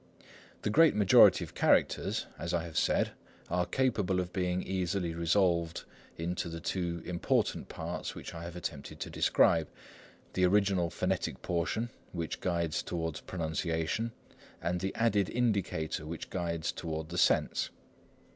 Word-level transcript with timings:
The 0.63 0.71
great 0.71 0.95
majority 0.95 1.43
of 1.43 1.53
characters, 1.53 2.25
as 2.39 2.55
I 2.55 2.63
have 2.63 2.75
said, 2.75 3.11
are 3.51 3.67
capable 3.67 4.19
of 4.19 4.33
being 4.33 4.63
easily 4.63 5.13
resolved 5.13 5.83
into 6.17 6.49
the 6.49 6.59
two 6.59 7.03
important 7.05 7.69
parts 7.69 8.15
which 8.15 8.33
I 8.33 8.45
have 8.45 8.55
attempted 8.55 8.99
to 8.99 9.11
describe—the 9.11 10.43
original 10.43 10.89
phonetic 10.89 11.43
portion, 11.43 11.89
which 12.13 12.39
guides 12.39 12.81
toward 12.81 13.21
pronunciation, 13.27 14.11
and 14.59 14.79
the 14.79 14.95
added 14.95 15.29
indicator, 15.29 16.07
which 16.07 16.31
guides 16.31 16.71
toward 16.71 17.09
the 17.09 17.19
sense. 17.19 17.69